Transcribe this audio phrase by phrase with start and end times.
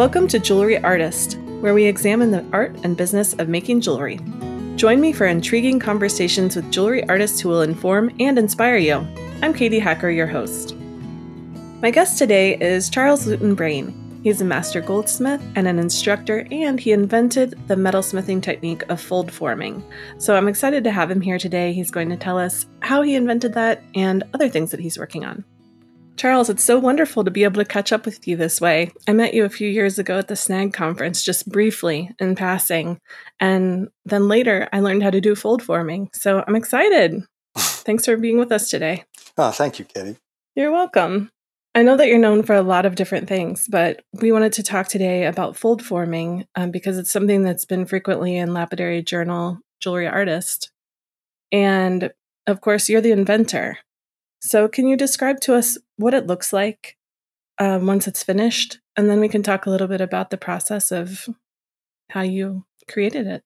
[0.00, 4.18] Welcome to Jewelry Artist, where we examine the art and business of making jewelry.
[4.76, 9.06] Join me for intriguing conversations with jewelry artists who will inform and inspire you.
[9.42, 10.74] I'm Katie Hacker, your host.
[11.82, 14.20] My guest today is Charles Lewton-Brain.
[14.24, 19.30] He's a master goldsmith and an instructor, and he invented the metalsmithing technique of fold
[19.30, 19.84] forming.
[20.16, 21.74] So I'm excited to have him here today.
[21.74, 25.26] He's going to tell us how he invented that and other things that he's working
[25.26, 25.44] on.
[26.20, 28.92] Charles, it's so wonderful to be able to catch up with you this way.
[29.08, 33.00] I met you a few years ago at the SNAG conference, just briefly in passing.
[33.40, 36.10] And then later, I learned how to do fold forming.
[36.12, 37.22] So I'm excited.
[37.56, 39.04] Thanks for being with us today.
[39.38, 40.18] Oh, thank you, Katie.
[40.54, 41.30] You're welcome.
[41.74, 44.62] I know that you're known for a lot of different things, but we wanted to
[44.62, 49.58] talk today about fold forming um, because it's something that's been frequently in Lapidary Journal
[49.80, 50.70] Jewelry Artist.
[51.50, 52.12] And
[52.46, 53.78] of course, you're the inventor.
[54.40, 56.96] So, can you describe to us what it looks like
[57.58, 58.78] um, once it's finished?
[58.96, 61.28] And then we can talk a little bit about the process of
[62.10, 63.42] how you created it.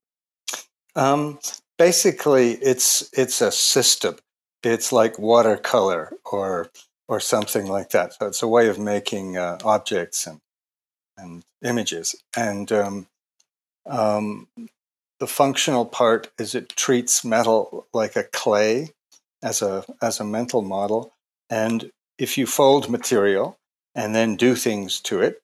[0.97, 1.39] Um,
[1.79, 4.17] basically, it's it's a system.
[4.63, 6.71] It's like watercolor or
[7.09, 8.15] or something like that.
[8.15, 10.41] So it's a way of making uh, objects and
[11.17, 12.15] and images.
[12.37, 13.07] And um,
[13.87, 14.49] um,
[15.21, 18.94] the functional part is it treats metal like a clay
[19.45, 21.15] as a as a mental model.
[21.51, 23.59] And if you fold material
[23.95, 25.43] and then do things to it,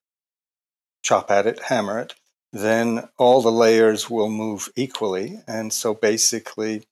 [1.02, 2.14] chop at it, hammer it,
[2.52, 5.40] then all the layers will move equally.
[5.46, 6.84] And so basically,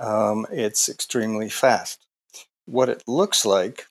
[0.00, 2.06] um, it's extremely fast.
[2.66, 3.86] What it looks like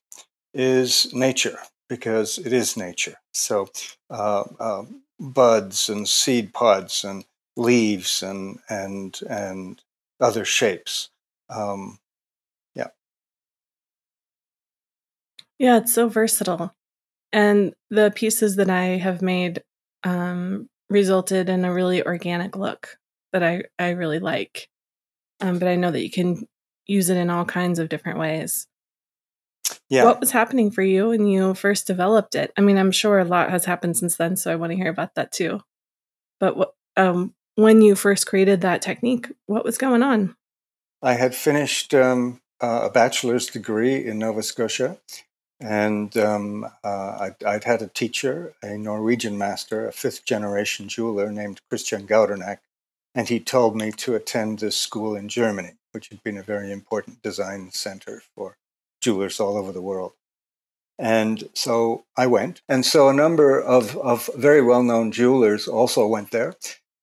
[0.54, 1.58] is nature,
[1.90, 3.16] because it is nature.
[3.34, 3.70] So
[4.10, 4.84] uh, uh,
[5.20, 9.82] buds and seed pods and leaves and and and
[10.20, 11.10] other shapes.
[11.50, 12.00] Um,
[15.64, 16.76] Yeah, it's so versatile.
[17.32, 19.64] And the pieces that I have made
[20.04, 22.98] um, resulted in a really organic look
[23.32, 24.68] that I, I really like.
[25.40, 26.50] Um, but I know that you can
[26.86, 28.68] use it in all kinds of different ways.
[29.90, 30.04] Yeah.
[30.04, 32.52] What was happening for you when you first developed it?
[32.58, 34.90] I mean, I'm sure a lot has happened since then, so I want to hear
[34.90, 35.62] about that too.
[36.42, 40.36] But what, um, when you first created that technique, what was going on?
[41.02, 44.98] I had finished um, uh, a bachelor's degree in Nova Scotia
[45.64, 51.32] and um, uh, I'd, I'd, had a teacher, a Norwegian master, a fifth generation jeweler
[51.32, 52.58] named Christian Gaudernack,
[53.16, 56.70] and he told me to attend this school in Germany, which had been a very
[56.70, 58.58] important design center for
[59.00, 60.12] jewelers all over the world.
[61.00, 62.62] And so I went.
[62.68, 66.56] And so a number of, of very well known jewelers also went there.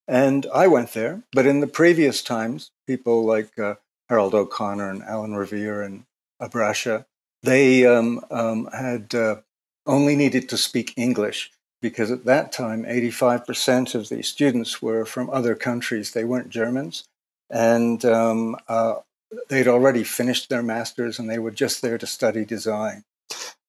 [0.07, 1.23] And I went there.
[1.33, 3.77] But in the previous times, people like uh,
[4.09, 6.05] Harold O'Connor and Alan Revere and
[6.41, 7.07] Abrasha
[7.43, 9.37] they um, um, had uh,
[9.87, 15.31] only needed to speak English because at that time, 85% of the students were from
[15.31, 16.11] other countries.
[16.11, 17.05] They weren't Germans.
[17.49, 18.97] And um, uh,
[19.49, 23.05] they'd already finished their master's and they were just there to study design.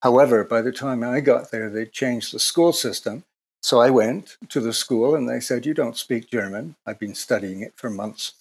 [0.02, 3.24] However, by the time I got there, they changed the school system.
[3.64, 6.76] So I went to the school and they said, You don't speak German.
[6.86, 8.34] I've been studying it for months.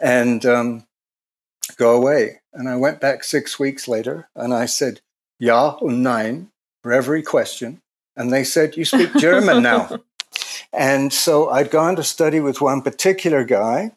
[0.00, 0.86] And um,
[1.76, 2.40] go away.
[2.52, 5.00] And I went back six weeks later and I said,
[5.38, 6.50] Ja und Nein
[6.82, 7.80] for every question.
[8.16, 9.98] And they said, You speak German now.
[10.72, 13.92] and so I'd gone to study with one particular guy,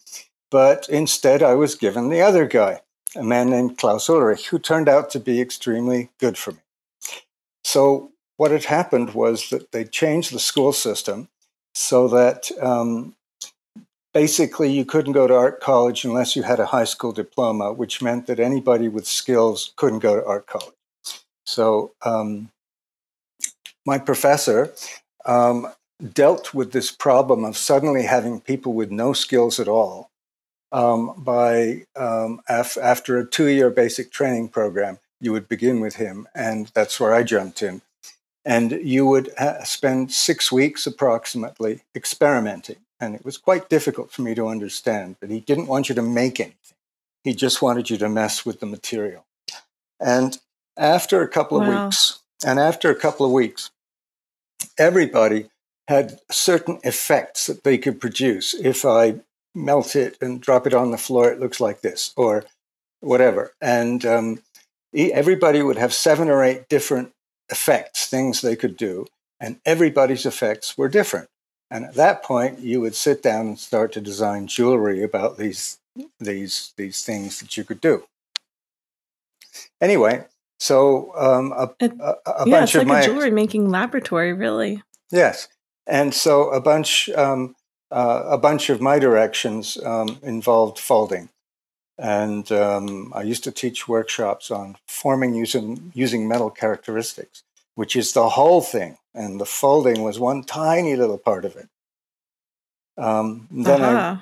[0.50, 2.82] but instead I was given the other guy,
[3.16, 6.60] a man named Klaus Ulrich, who turned out to be extremely good for me.
[7.64, 11.30] So what had happened was that they changed the school system
[11.74, 13.15] so that um,
[14.16, 18.02] basically you couldn't go to art college unless you had a high school diploma, which
[18.02, 20.74] meant that anybody with skills couldn't go to art college.
[21.46, 22.50] So um,
[23.86, 24.74] my professor
[25.26, 25.68] um,
[26.14, 30.10] dealt with this problem of suddenly having people with no skills at all
[30.72, 34.98] um, by um, af- after a two-year basic training program.
[35.20, 37.82] You would begin with him, and that's where I jumped in.
[38.46, 44.22] And you would ha- spend six weeks approximately experimenting and it was quite difficult for
[44.22, 45.18] me to understand.
[45.20, 46.78] But he didn't want you to make anything,
[47.24, 49.26] he just wanted you to mess with the material.
[50.00, 50.38] And
[50.78, 51.86] after a couple of wow.
[51.86, 53.72] weeks, and after a couple of weeks,
[54.78, 55.50] everybody
[55.88, 58.54] had certain effects that they could produce.
[58.54, 59.22] If I
[59.54, 62.44] melt it and drop it on the floor, it looks like this, or
[63.00, 63.54] whatever.
[63.62, 64.40] And um,
[64.94, 67.14] everybody would have seven or eight different
[67.50, 69.06] effects, things they could do,
[69.40, 71.30] and everybody's effects were different.
[71.72, 75.80] And at that point, you would sit down and start to design jewelry about these
[76.20, 78.04] these these things that you could do.
[79.82, 80.26] Anyway,
[80.60, 83.70] so um, a, it, a, a yeah, bunch it's of like my, a jewelry making
[83.70, 84.84] laboratory, really.
[85.12, 85.48] Yes,
[85.88, 87.56] and so a bunch um,
[87.92, 91.30] uh, a bunch of my directions um, involved folding.
[91.98, 97.44] And um, I used to teach workshops on forming using using metal characteristics,
[97.76, 101.70] which is the whole thing, and the folding was one tiny little part of it.
[102.98, 104.18] Um, then uh-huh.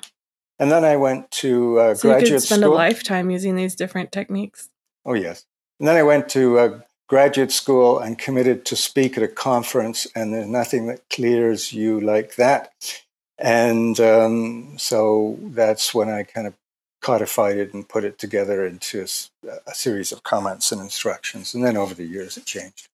[0.58, 2.74] and then I went to uh, so graduate you could spend school.
[2.74, 4.68] a lifetime using these different techniques.
[5.04, 5.46] Oh yes,
[5.78, 10.06] and then I went to uh, graduate school and committed to speak at a conference,
[10.14, 12.72] and there's nothing that clears you like that.
[13.38, 16.54] And um, so that's when I kind of
[17.02, 21.54] codified it and put it together into a, a series of comments and instructions.
[21.54, 22.88] And then over the years, it changed.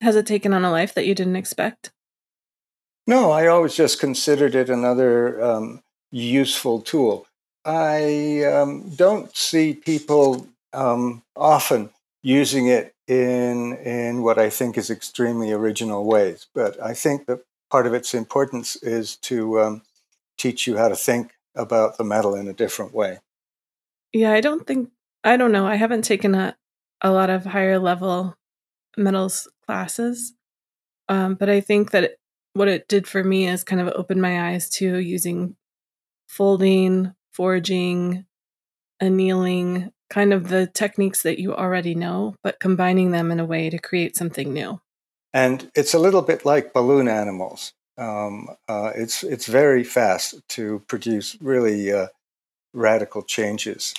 [0.00, 1.90] Has it taken on a life that you didn't expect?
[3.06, 7.26] No, I always just considered it another um, useful tool.
[7.64, 11.90] I um, don't see people um, often
[12.22, 16.46] using it in in what I think is extremely original ways.
[16.54, 17.40] But I think that
[17.70, 19.82] part of its importance is to um,
[20.36, 23.18] teach you how to think about the metal in a different way.
[24.12, 24.90] Yeah, I don't think
[25.24, 25.66] I don't know.
[25.66, 26.56] I haven't taken a
[27.00, 28.36] a lot of higher level
[28.96, 30.32] metals classes,
[31.10, 32.18] um, but I think that it,
[32.54, 35.56] what it did for me is kind of opened my eyes to using
[36.26, 38.24] folding, forging,
[39.00, 43.68] annealing, kind of the techniques that you already know, but combining them in a way
[43.68, 44.80] to create something new.
[45.34, 47.74] And it's a little bit like balloon animals.
[47.98, 52.06] Um, uh, it's it's very fast to produce really uh,
[52.72, 53.92] radical changes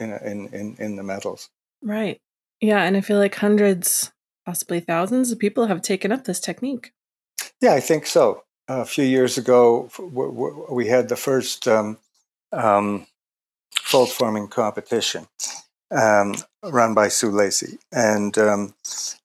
[0.00, 1.50] in, in in in the metals.
[1.82, 2.20] Right.
[2.60, 4.10] Yeah, and I feel like hundreds,
[4.48, 6.94] possibly thousands of people have taken up this technique.
[7.60, 8.44] Yeah, I think so.
[8.66, 9.90] a few years ago,
[10.70, 11.98] we had the first um,
[12.50, 13.06] um,
[13.78, 15.28] fold forming competition,
[15.90, 17.76] um, run by Sue Lacey.
[17.92, 18.74] And um,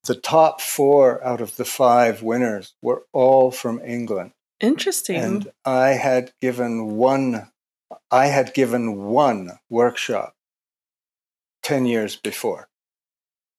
[0.03, 4.33] the top four out of the five winners were all from England.
[4.59, 5.15] Interesting.
[5.15, 7.49] And I had given one,
[8.11, 10.35] I had given one workshop
[11.61, 12.67] 10 years before.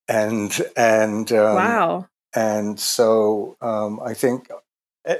[0.09, 2.09] And, and, um, wow.
[2.35, 4.49] And so um, I think
[5.05, 5.19] eh,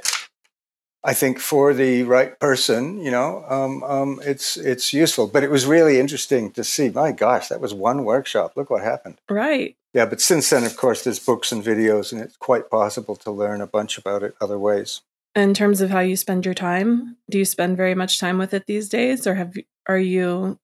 [1.03, 5.27] I think for the right person, you know, um, um, it's it's useful.
[5.27, 6.89] But it was really interesting to see.
[6.89, 8.53] My gosh, that was one workshop.
[8.55, 9.19] Look what happened.
[9.29, 9.77] Right.
[9.93, 13.31] Yeah, but since then, of course, there's books and videos, and it's quite possible to
[13.31, 15.01] learn a bunch about it other ways.
[15.35, 18.53] In terms of how you spend your time, do you spend very much time with
[18.53, 19.53] it these days, or have
[19.87, 20.59] are you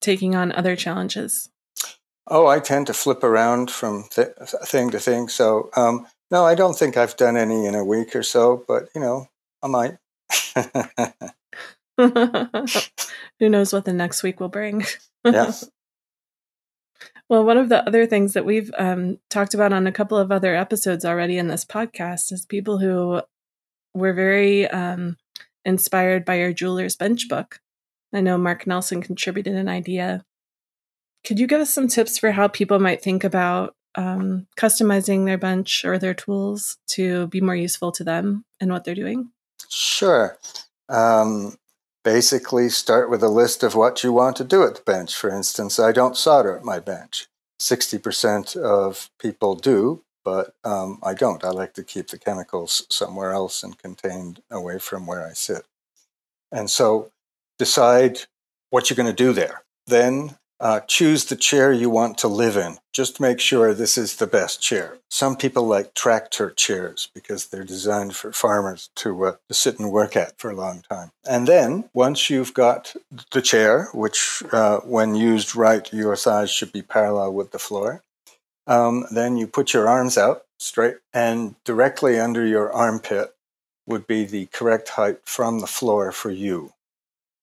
[0.00, 1.50] taking on other challenges?
[2.30, 4.28] Oh, I tend to flip around from th-
[4.64, 5.28] thing to thing.
[5.28, 8.64] So, um, no, I don't think I've done any in a week or so.
[8.66, 9.26] But you know,
[9.62, 9.98] I might.
[13.40, 14.84] Who knows what the next week will bring?
[15.24, 15.52] yeah.
[17.30, 20.32] Well, one of the other things that we've um, talked about on a couple of
[20.32, 23.22] other episodes already in this podcast is people who
[23.94, 25.16] were very um,
[25.64, 27.60] inspired by your jeweler's bench book.
[28.12, 30.24] I know Mark Nelson contributed an idea.
[31.24, 35.38] Could you give us some tips for how people might think about um, customizing their
[35.38, 39.30] bench or their tools to be more useful to them and what they're doing?
[39.68, 40.38] Sure.
[40.88, 41.56] Um,
[42.04, 45.14] basically, start with a list of what you want to do at the bench.
[45.14, 47.26] For instance, I don't solder at my bench.
[47.60, 51.44] 60% of people do, but um, I don't.
[51.44, 55.64] I like to keep the chemicals somewhere else and contained away from where I sit.
[56.50, 57.12] And so
[57.58, 58.20] decide
[58.70, 59.62] what you're going to do there.
[59.86, 62.76] Then uh, choose the chair you want to live in.
[62.92, 64.98] Just make sure this is the best chair.
[65.08, 69.90] Some people like tractor chairs because they're designed for farmers to, uh, to sit and
[69.90, 71.12] work at for a long time.
[71.26, 72.94] And then once you've got
[73.32, 78.02] the chair, which uh, when used right, your thighs should be parallel with the floor,
[78.66, 83.34] um, then you put your arms out straight and directly under your armpit
[83.86, 86.72] would be the correct height from the floor for you.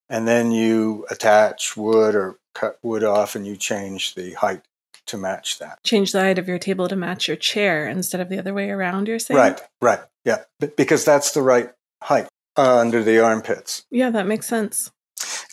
[0.07, 4.61] And then you attach wood or cut wood off and you change the height
[5.05, 5.83] to match that.
[5.83, 8.69] Change the height of your table to match your chair instead of the other way
[8.69, 9.37] around, you're saying?
[9.37, 9.99] Right, right.
[10.25, 10.43] Yeah.
[10.75, 11.71] because that's the right
[12.03, 13.85] height uh, under the armpits.
[13.91, 14.91] Yeah, that makes sense.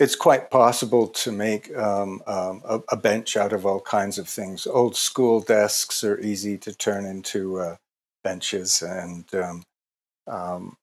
[0.00, 4.28] It's quite possible to make um, um, a, a, bench out of all kinds of
[4.28, 4.66] things.
[4.66, 7.76] Old school desks are easy to turn into uh,
[8.25, 9.62] benches, and um,
[10.26, 10.76] um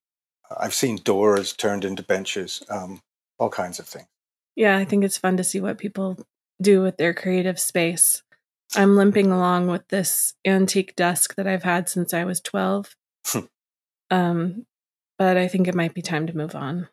[0.58, 3.02] I've seen doors turned into benches, um,
[3.38, 4.08] all kinds of things.
[4.62, 6.20] Yeah, I think it's fun to see what people
[6.62, 8.22] do with their creative space.
[8.76, 12.96] I'm limping along with this antique desk that I've had since I was 12.
[13.26, 13.40] Hmm.
[14.12, 14.66] um,
[15.18, 16.90] but I think it might be time to move on.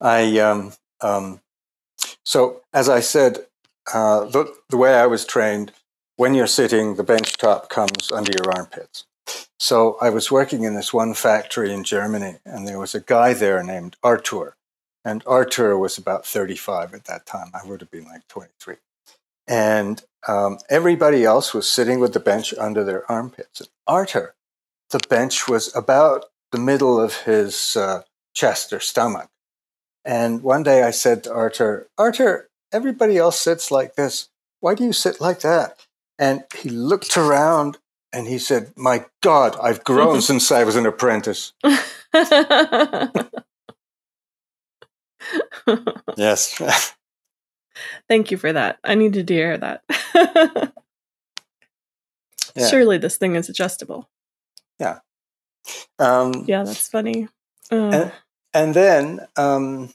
[0.00, 1.40] I um, um,
[2.24, 3.46] so as I said,
[3.92, 5.72] uh, the, the way I was trained,
[6.14, 9.06] when you're sitting, the bench top comes under your armpits.
[9.58, 13.34] So I was working in this one factory in Germany, and there was a guy
[13.34, 14.54] there named Artur.
[15.06, 17.52] And Artur was about 35 at that time.
[17.54, 18.74] I would have been like 23.
[19.46, 23.60] And um, everybody else was sitting with the bench under their armpits.
[23.60, 24.34] And Artur,
[24.90, 28.02] the bench was about the middle of his uh,
[28.34, 29.30] chest or stomach.
[30.04, 34.28] And one day I said to Artur, Artur, everybody else sits like this.
[34.58, 35.86] Why do you sit like that?
[36.18, 37.78] And he looked around
[38.12, 41.52] and he said, My God, I've grown since I was an apprentice.
[46.16, 46.60] yes.
[48.08, 48.78] Thank you for that.
[48.84, 49.82] I needed to hear that.
[52.54, 52.68] yeah.
[52.68, 54.08] Surely this thing is adjustable.
[54.78, 55.00] Yeah.
[55.98, 57.28] Um, yeah, that's funny.
[57.70, 58.12] And,
[58.54, 59.92] and, then um,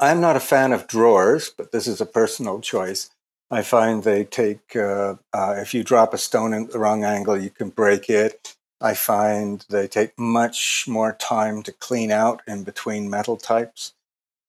[0.00, 3.10] I'm not a fan of drawers, but this is a personal choice.
[3.50, 7.40] I find they take, uh, uh, if you drop a stone in the wrong angle,
[7.40, 8.54] you can break it.
[8.80, 13.94] I find they take much more time to clean out in between metal types,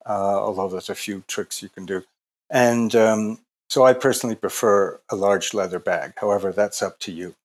[0.05, 2.03] uh, although there's a few tricks you can do.
[2.49, 3.39] And um,
[3.69, 6.13] so I personally prefer a large leather bag.
[6.17, 7.35] However, that's up to you.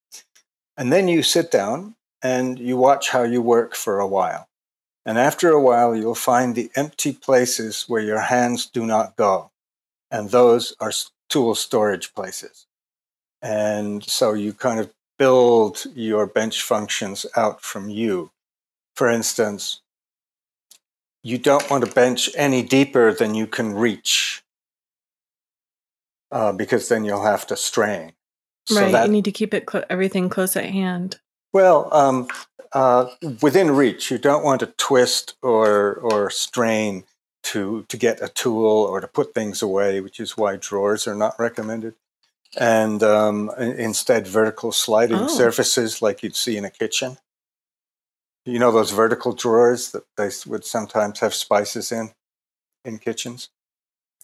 [0.76, 4.49] And then you sit down and you watch how you work for a while.
[5.06, 9.50] And after a while, you'll find the empty places where your hands do not go.
[10.10, 10.92] And those are
[11.28, 12.66] tool storage places.
[13.40, 18.30] And so you kind of build your bench functions out from you.
[18.96, 19.82] For instance,
[21.22, 24.42] you don't want to bench any deeper than you can reach
[26.32, 28.12] uh, because then you'll have to strain.
[28.66, 31.20] So right, that, you need to keep it cl- everything close at hand.
[31.52, 32.28] Well, um,
[32.72, 33.10] uh,
[33.42, 37.04] within reach, you don't want to twist or or strain
[37.42, 41.14] to to get a tool or to put things away, which is why drawers are
[41.14, 41.94] not recommended.
[42.59, 45.28] And um, instead, vertical sliding oh.
[45.28, 47.19] surfaces like you'd see in a kitchen.
[48.45, 52.11] You know those vertical drawers that they would sometimes have spices in
[52.85, 53.50] in kitchens.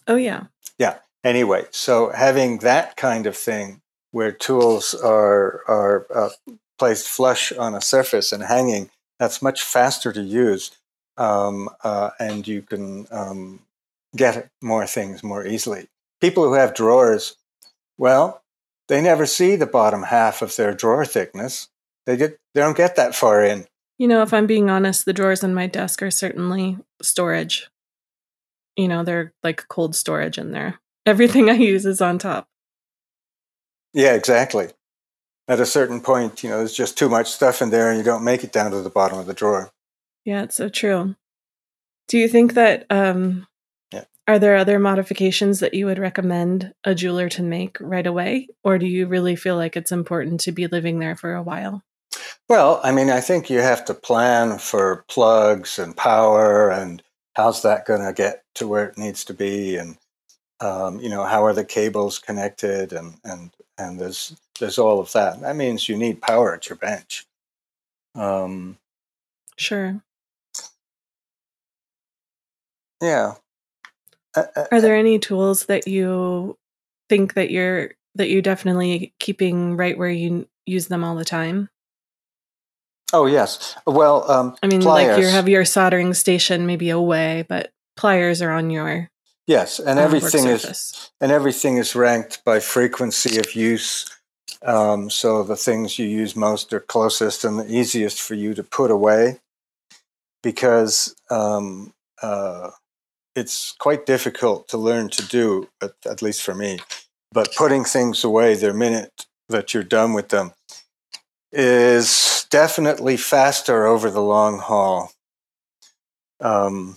[0.08, 0.44] Oh yeah.
[0.78, 0.98] Yeah.
[1.22, 6.30] Anyway, so having that kind of thing where tools are are uh,
[6.78, 10.72] placed flush on a surface and hanging, that's much faster to use
[11.18, 13.60] um, uh, and you can um,
[14.14, 15.88] get more things more easily.
[16.20, 17.36] People who have drawers,
[17.98, 18.42] well,
[18.88, 21.68] they never see the bottom half of their drawer thickness.
[22.04, 23.66] They get they don't get that far in.
[23.98, 27.68] You know, if I'm being honest, the drawers on my desk are certainly storage.
[28.76, 30.80] You know, they're like cold storage in there.
[31.04, 32.48] Everything I use is on top.
[33.92, 34.68] Yeah, exactly.
[35.48, 38.04] At a certain point, you know, there's just too much stuff in there and you
[38.04, 39.70] don't make it down to the bottom of the drawer.
[40.24, 41.14] Yeah, it's so true.
[42.08, 43.46] Do you think that um.
[44.28, 48.78] Are there other modifications that you would recommend a jeweler to make right away or
[48.78, 51.82] do you really feel like it's important to be living there for a while?
[52.48, 57.02] Well, I mean, I think you have to plan for plugs and power and
[57.34, 59.96] how's that going to get to where it needs to be and
[60.60, 65.12] um, you know how are the cables connected and and and there's there's all of
[65.12, 67.26] that that means you need power at your bench
[68.14, 68.78] um,
[69.58, 70.00] sure
[73.00, 73.34] yeah.
[74.36, 76.56] Uh, uh, Are there any tools that you
[77.08, 81.68] think that you're that you definitely keeping right where you use them all the time?
[83.12, 83.76] Oh yes.
[83.86, 85.16] Well, um, I mean, pliers.
[85.16, 89.10] like you have your soldering station maybe away, but pliers are on your
[89.46, 94.10] yes, and everything is and everything is ranked by frequency of use.
[94.62, 98.64] Um, so the things you use most are closest and the easiest for you to
[98.64, 99.38] put away,
[100.42, 102.70] because um, uh,
[103.36, 106.78] it's quite difficult to learn to do, at, at least for me.
[107.30, 110.52] But putting things away the minute that you're done with them
[111.52, 115.12] is definitely faster over the long haul.
[116.40, 116.96] Um,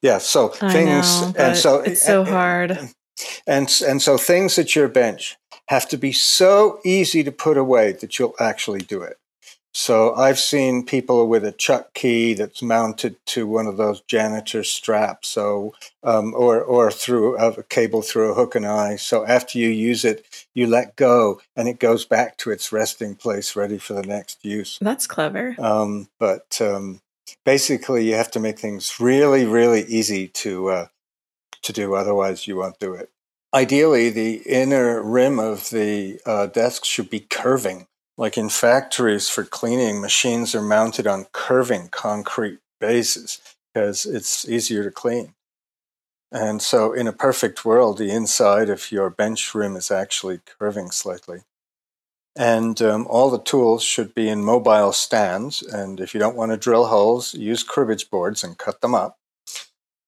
[0.00, 2.78] yeah, so I things, know, and so it's so and, hard.
[3.46, 5.36] And and so things at your bench
[5.68, 9.18] have to be so easy to put away that you'll actually do it.
[9.74, 14.64] So I've seen people with a chuck key that's mounted to one of those janitor
[14.64, 18.96] straps, so um, or or through a cable through a hook and eye.
[18.96, 23.14] So after you use it, you let go, and it goes back to its resting
[23.14, 24.78] place, ready for the next use.
[24.80, 25.56] That's clever.
[25.58, 27.00] Um, but um,
[27.46, 30.86] basically, you have to make things really, really easy to uh,
[31.62, 31.94] to do.
[31.94, 33.10] Otherwise, you won't do it.
[33.54, 39.44] Ideally, the inner rim of the uh, desk should be curving like in factories for
[39.44, 43.40] cleaning, machines are mounted on curving concrete bases
[43.72, 45.34] because it's easier to clean.
[46.30, 50.90] And so, in a perfect world, the inside of your bench rim is actually curving
[50.90, 51.40] slightly.
[52.34, 55.62] And um, all the tools should be in mobile stands.
[55.62, 59.18] And if you don't want to drill holes, use cribbage boards and cut them up.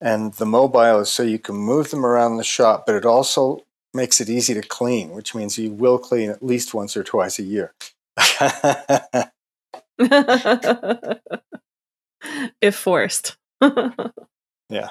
[0.01, 3.61] And the mobile is so you can move them around the shop, but it also
[3.95, 7.39] makes it easy to clean, which means you will clean at least once or twice
[7.39, 7.75] a year.
[12.61, 13.37] if forced.
[13.61, 14.91] yeah.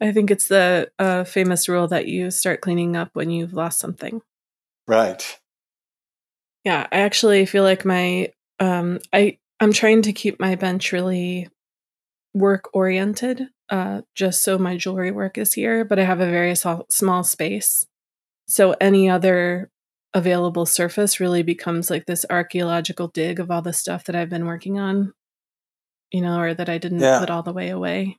[0.00, 3.80] I think it's the uh, famous rule that you start cleaning up when you've lost
[3.80, 4.22] something.
[4.86, 5.40] Right.
[6.64, 11.48] Yeah, I actually feel like my um I I'm trying to keep my bench really
[12.34, 16.54] work oriented uh just so my jewelry work is here, but I have a very
[16.54, 17.86] small space.
[18.48, 19.70] So any other
[20.14, 24.46] available surface really becomes like this archaeological dig of all the stuff that I've been
[24.46, 25.12] working on,
[26.10, 27.20] you know, or that I didn't yeah.
[27.20, 28.16] put all the way away.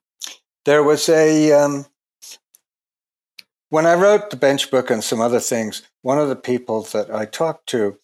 [0.66, 1.88] There was a um,
[3.70, 5.82] when I wrote the bench book and some other things.
[6.02, 7.98] One of the people that I talked to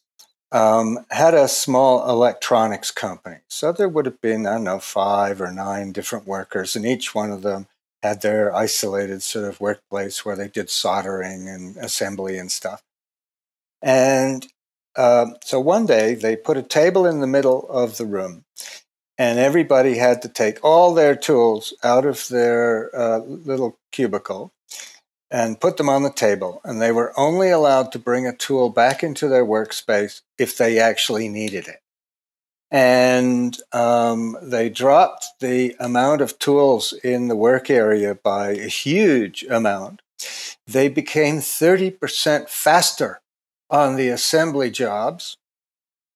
[0.52, 3.38] um, had a small electronics company.
[3.48, 7.14] So there would have been, I don't know, five or nine different workers, and each
[7.14, 7.68] one of them
[8.06, 12.84] had their isolated sort of workplace where they did soldering and assembly and stuff.
[13.82, 14.48] And
[14.96, 18.46] uh, so one day they put a table in the middle of the room,
[19.18, 24.52] and everybody had to take all their tools out of their uh, little cubicle
[25.32, 26.62] and put them on the table.
[26.64, 30.80] And they were only allowed to bring a tool back into their workspace if they
[30.80, 31.82] actually needed it.
[32.72, 39.44] And um, they dropped the amount of tools in the work area by a huge
[39.50, 40.02] amount.
[40.68, 43.22] They became 30% faster
[43.70, 45.38] on the assembly jobs,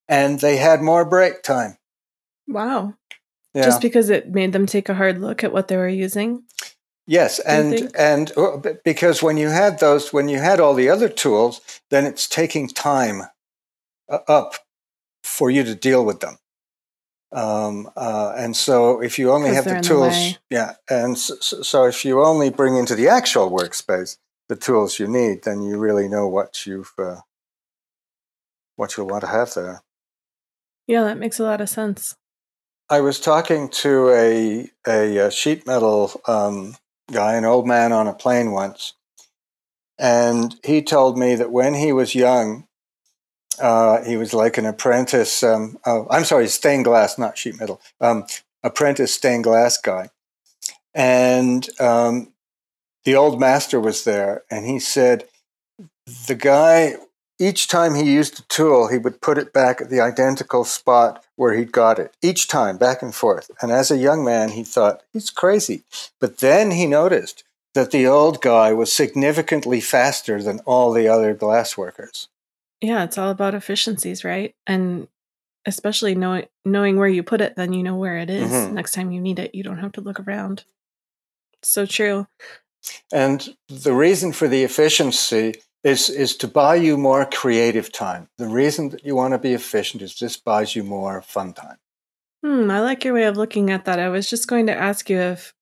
[0.07, 1.77] and they had more break time.
[2.47, 2.95] Wow.
[3.53, 3.63] Yeah.
[3.63, 6.43] Just because it made them take a hard look at what they were using?
[7.07, 11.09] Yes, and and uh, because when you had those, when you had all the other
[11.09, 13.23] tools, then it's taking time
[14.07, 14.53] uh, up
[15.39, 16.37] for you to deal with them.
[17.31, 21.85] Um, uh, and so, if you only have the tools, the yeah, and so, so,
[21.85, 24.17] if you only bring into the actual workspace
[24.49, 27.21] the tools you need, then you really know what you've uh,
[28.75, 29.83] what you'll want to have there.
[30.87, 32.17] Yeah, that makes a lot of sense.
[32.89, 36.75] I was talking to a a, a sheet metal um,
[37.11, 38.95] guy, an old man on a plane once,
[39.99, 42.65] and he told me that when he was young,
[43.61, 45.43] uh, he was like an apprentice.
[45.43, 47.81] Um, oh, I'm sorry, stained glass, not sheet metal.
[48.01, 48.25] Um,
[48.63, 50.09] apprentice stained glass guy,
[50.93, 52.33] and um,
[53.05, 55.25] the old master was there, and he said
[56.27, 56.95] the guy
[57.39, 61.23] each time he used a tool, he would put it back at the identical spot
[61.37, 63.49] where he'd got it, each time, back and forth.
[63.61, 65.83] And as a young man, he thought, he's crazy.
[66.19, 67.45] But then he noticed
[67.75, 72.27] that the old guy was significantly faster than all the other glass workers.
[72.81, 74.55] Yeah, it's all about efficiencies, right?
[74.65, 75.07] And
[75.65, 78.51] especially knowing knowing where you put it, then you know where it is.
[78.51, 78.75] Mm-hmm.
[78.75, 80.63] Next time you need it, you don't have to look around.
[81.61, 82.27] So true.
[83.11, 88.29] And the reason for the efficiency is is to buy you more creative time.
[88.37, 91.77] The reason that you want to be efficient is this buys you more fun time.
[92.43, 93.99] Hmm, I like your way of looking at that.
[93.99, 95.53] I was just going to ask you if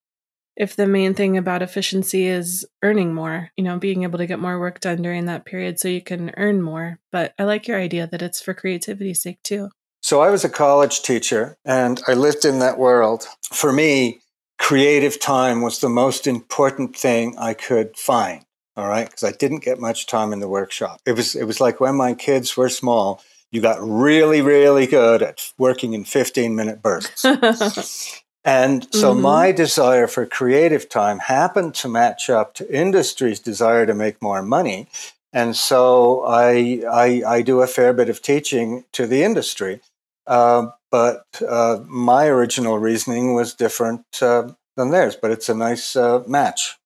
[0.58, 4.40] if the main thing about efficiency is earning more, you know, being able to get
[4.40, 7.00] more work done during that period so you can earn more.
[7.12, 9.70] But I like your idea that it's for creativity's sake too.
[10.02, 13.28] So I was a college teacher and I lived in that world.
[13.54, 14.22] For me,
[14.58, 18.44] creative time was the most important thing I could find
[18.78, 21.60] all right because i didn't get much time in the workshop it was it was
[21.60, 26.56] like when my kids were small you got really really good at working in 15
[26.56, 27.26] minute bursts
[28.48, 29.22] and so mm-hmm.
[29.22, 34.42] my desire for creative time happened to match up to industry's desire to make more
[34.42, 34.88] money
[35.34, 39.82] and so i i, I do a fair bit of teaching to the industry
[40.26, 45.96] uh, but uh, my original reasoning was different uh, than theirs but it's a nice
[45.96, 46.78] uh, match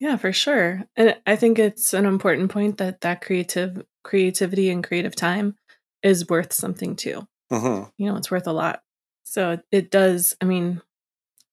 [0.00, 0.84] yeah, for sure.
[0.96, 5.56] And I think it's an important point that that creative creativity and creative time
[6.02, 7.26] is worth something too.
[7.50, 7.90] Mm-hmm.
[7.98, 8.82] You know, it's worth a lot.
[9.24, 10.80] So it does, I mean,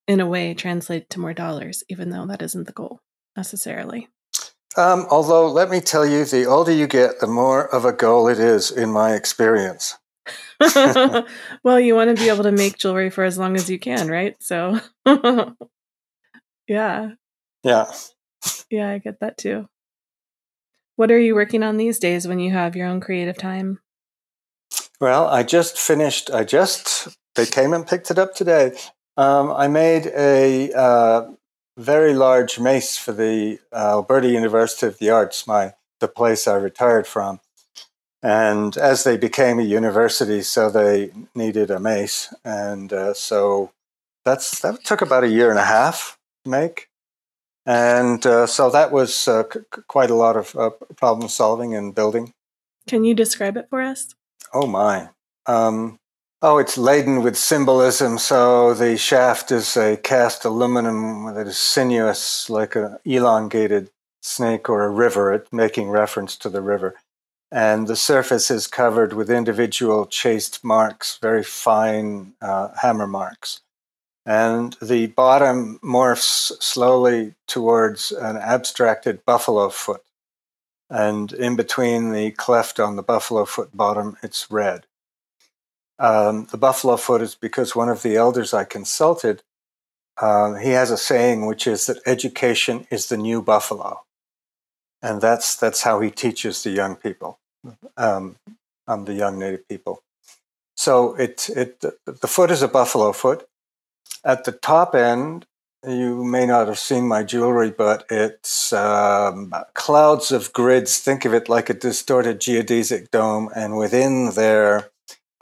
[0.08, 3.02] in a way, translate to more dollars, even though that isn't the goal
[3.36, 4.08] necessarily.
[4.78, 8.28] Um, although, let me tell you, the older you get, the more of a goal
[8.28, 9.98] it is, in my experience.
[11.63, 14.10] well, you want to be able to make jewelry for as long as you can,
[14.10, 14.36] right?
[14.41, 14.80] So,
[16.68, 17.12] yeah.
[17.63, 17.91] Yeah.
[18.70, 19.68] Yeah, I get that too.
[20.98, 23.80] What are you working on these days when you have your own creative time?
[25.00, 28.74] Well, I just finished, I just, they came and picked it up today.
[29.17, 31.32] Um, I made a uh,
[31.78, 36.56] very large mace for the uh, Alberta University of the Arts, my the place I
[36.56, 37.39] retired from.
[38.21, 42.34] And as they became a university, so they needed a mace.
[42.43, 43.71] And uh, so
[44.25, 46.89] that's that took about a year and a half to make.
[47.65, 51.95] And uh, so that was uh, c- quite a lot of uh, problem solving and
[51.95, 52.34] building.
[52.88, 54.13] Can you describe it for us?
[54.54, 55.10] Oh, my.
[55.47, 55.99] Um,
[56.41, 58.17] oh, it's laden with symbolism.
[58.17, 63.89] So the shaft is a cast aluminum that is sinuous, like an elongated
[64.21, 66.95] snake or a river, making reference to the river
[67.52, 73.62] and the surface is covered with individual chased marks, very fine uh, hammer marks.
[74.26, 80.04] And the bottom morphs slowly towards an abstracted buffalo foot.
[80.89, 84.86] And in between the cleft on the buffalo foot bottom, it's red.
[85.98, 89.44] Um, the buffalo foot is because one of the elders I consulted,
[90.18, 94.06] uh, he has a saying which is that education is the new buffalo
[95.06, 97.40] and that's that's how he teaches the young people,
[97.96, 98.38] um,
[98.88, 100.02] um, the young native people.
[100.76, 103.48] So it it the foot is a buffalo foot.
[104.24, 105.46] At the top end,
[105.88, 110.98] you may not have seen my jewelry, but it's um, clouds of grids.
[110.98, 114.90] Think of it like a distorted geodesic dome, and within there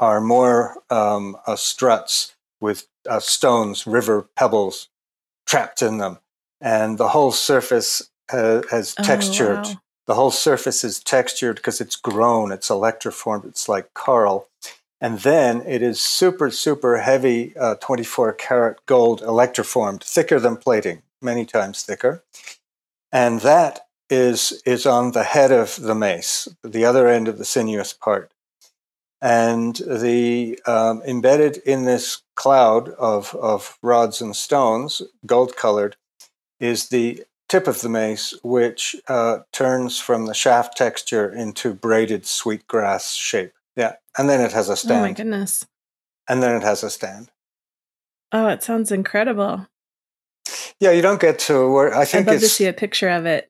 [0.04, 4.89] are more um, uh, struts with uh, stones, river pebbles
[5.46, 6.20] trapped in them,
[6.60, 9.63] and the whole surface has oh, textured.
[9.66, 9.76] Wow.
[10.06, 14.50] The whole surface is textured because it's grown, it's electroformed, it's like coral.
[15.00, 21.04] And then it is super, super heavy uh, 24 karat gold electroformed, thicker than plating,
[21.22, 22.24] many times thicker.
[23.12, 27.46] And that is, is on the head of the mace, the other end of the
[27.46, 28.33] sinuous part.
[29.23, 35.95] And the um, embedded in this cloud of, of rods and stones, gold colored,
[36.59, 42.25] is the tip of the mace, which uh, turns from the shaft texture into braided
[42.25, 43.53] sweetgrass shape.
[43.77, 44.99] Yeah, and then it has a stand.
[44.99, 45.65] Oh my goodness!
[46.27, 47.31] And then it has a stand.
[48.33, 49.67] Oh, it sounds incredible.
[50.81, 53.25] Yeah, you don't get to where I think I'd love to see a picture of
[53.25, 53.49] it.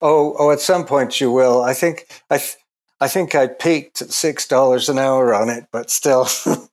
[0.00, 1.62] Oh, oh, at some point you will.
[1.62, 2.56] I think I, th-
[3.02, 6.28] I think I peaked at six dollars an hour on it, but still.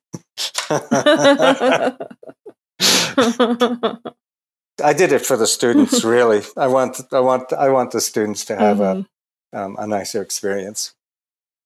[4.82, 6.04] I did it for the students.
[6.10, 9.56] Really, I want I want I want the students to have mm-hmm.
[9.56, 10.94] a um, a nicer experience.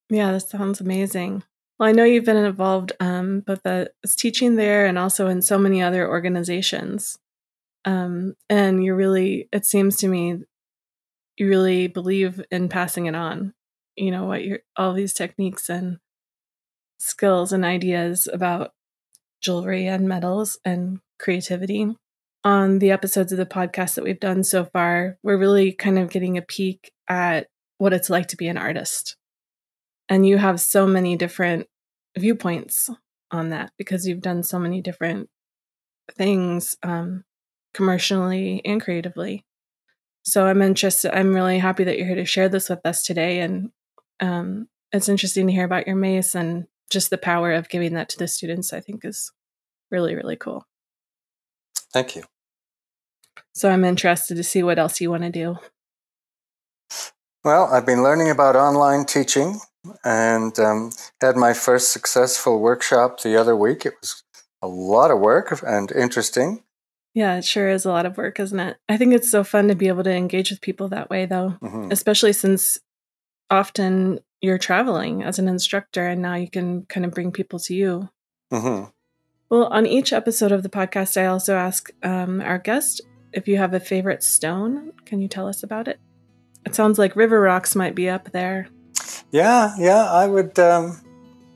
[0.08, 1.42] Yeah, that sounds amazing.
[1.78, 5.58] Well, I know you've been involved um, both as teaching there and also in so
[5.58, 7.18] many other organizations.
[7.84, 10.38] Um, and you're really, it seems to me,
[11.36, 13.52] you really believe in passing it on.
[13.96, 15.98] You know what your all these techniques and
[16.98, 18.72] skills and ideas about
[19.40, 21.94] jewelry and metals and creativity
[22.44, 26.10] on the episodes of the podcast that we've done so far, we're really kind of
[26.10, 29.16] getting a peek at what it's like to be an artist.
[30.08, 31.66] And you have so many different
[32.16, 32.90] viewpoints
[33.30, 35.30] on that because you've done so many different
[36.12, 37.24] things um,
[37.72, 39.44] commercially and creatively.
[40.22, 43.40] So I'm interested, I'm really happy that you're here to share this with us today.
[43.40, 43.70] And
[44.20, 48.08] um, it's interesting to hear about your mace and just the power of giving that
[48.10, 49.32] to the students, I think is
[49.90, 50.66] really, really cool.
[51.92, 52.24] Thank you.
[53.52, 55.58] So I'm interested to see what else you want to do.
[57.44, 59.60] Well, I've been learning about online teaching
[60.04, 63.84] and um, had my first successful workshop the other week.
[63.84, 64.22] It was
[64.62, 66.62] a lot of work and interesting.
[67.14, 68.76] Yeah, it sure is a lot of work, isn't it?
[68.88, 71.56] I think it's so fun to be able to engage with people that way, though,
[71.62, 71.92] mm-hmm.
[71.92, 72.78] especially since
[73.50, 77.74] often you're traveling as an instructor and now you can kind of bring people to
[77.74, 78.08] you.
[78.52, 78.90] Mm-hmm.
[79.48, 83.00] Well, on each episode of the podcast, I also ask um, our guest
[83.32, 85.98] if you have a favorite stone, can you tell us about it?
[86.64, 88.68] It sounds like river rocks might be up there.
[89.32, 90.58] Yeah, yeah, I would.
[90.58, 91.00] Um,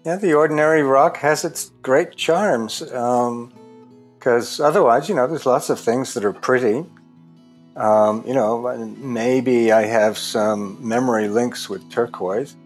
[0.05, 2.81] yeah, the ordinary rock has its great charms.
[2.81, 6.85] Because um, otherwise, you know, there's lots of things that are pretty.
[7.78, 12.56] Um, you know, maybe I have some memory links with turquoise.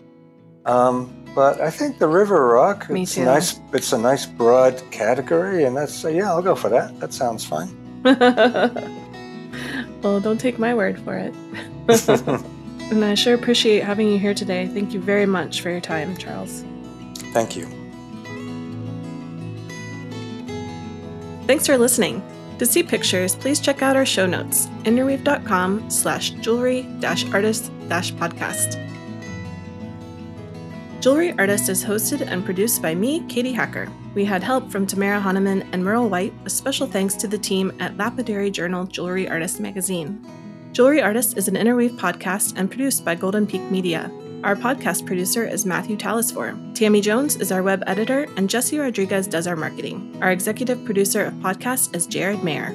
[0.64, 2.88] Um, but I think the river rock.
[2.88, 3.24] Me it's too.
[3.24, 3.58] nice.
[3.72, 6.30] It's a nice broad category, and that's uh, yeah.
[6.30, 6.98] I'll go for that.
[7.00, 7.70] That sounds fine.
[10.02, 11.34] well, don't take my word for it.
[12.90, 14.66] and I sure appreciate having you here today.
[14.66, 16.64] Thank you very much for your time, Charles.
[17.32, 17.66] Thank you.
[21.46, 22.22] Thanks for listening.
[22.62, 28.12] To see pictures, please check out our show notes, interweave.com slash jewelry dash artist dash
[28.12, 28.78] podcast.
[31.00, 33.90] Jewelry Artist is hosted and produced by me, Katie Hacker.
[34.14, 37.72] We had help from Tamara Honaman and Merle White, a special thanks to the team
[37.80, 40.24] at Lapidary Journal Jewelry Artist magazine.
[40.70, 44.08] Jewelry Artist is an Interweave podcast and produced by Golden Peak Media.
[44.44, 46.74] Our podcast producer is Matthew Talisfor.
[46.74, 50.18] Tammy Jones is our web editor, and Jesse Rodriguez does our marketing.
[50.20, 52.74] Our executive producer of podcasts is Jared Mayer.